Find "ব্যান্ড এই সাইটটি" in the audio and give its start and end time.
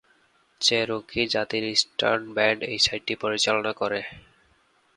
2.35-3.13